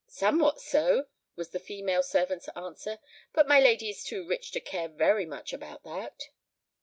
[0.07, 1.05] "Somewhat so,"
[1.35, 2.97] was the female servant's answer.
[3.33, 6.29] "But my lady is too rich to care very much about that."